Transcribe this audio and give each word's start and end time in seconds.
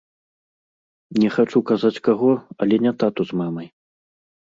Не 1.19 1.29
хачу 1.37 1.59
казаць 1.73 1.93
каго, 2.09 2.31
але 2.63 2.75
не 2.89 2.97
тату 3.05 3.21
з 3.33 3.43
мамай. 3.45 3.67